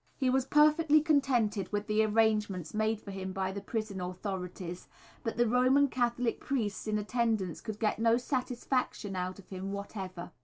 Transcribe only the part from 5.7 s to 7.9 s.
Catholic priests in attendance could